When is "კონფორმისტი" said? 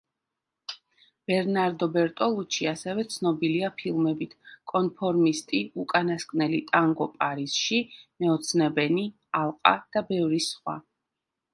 4.73-5.59